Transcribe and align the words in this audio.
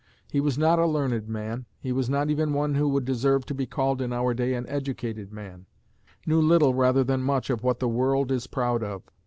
He 0.31 0.39
was 0.41 0.57
not 0.57 0.79
a 0.79 0.87
learned 0.87 1.29
man. 1.29 1.67
He 1.79 1.91
was 1.91 2.09
not 2.09 2.31
even 2.31 2.53
one 2.55 2.73
who 2.73 2.89
would 2.89 3.05
deserve 3.05 3.45
to 3.45 3.53
be 3.53 3.67
called 3.67 4.01
in 4.01 4.11
our 4.11 4.33
day 4.33 4.55
an 4.55 4.65
educated 4.67 5.31
man 5.31 5.67
knew 6.25 6.41
little 6.41 6.73
rather 6.73 7.03
than 7.03 7.21
much 7.21 7.51
of 7.51 7.61
what 7.61 7.79
the 7.79 7.87
world 7.87 8.31
is 8.31 8.47
proud 8.47 8.81
of. 8.81 9.03